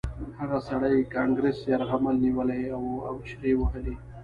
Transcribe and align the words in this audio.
هغه 0.39 0.57
سړي 0.69 0.95
کانګرس 1.15 1.57
یرغمل 1.71 2.15
نیولی 2.25 2.63
و 2.83 2.85
او 3.09 3.15
چیغې 3.27 3.49
یې 3.51 3.57
وهلې 3.61 3.95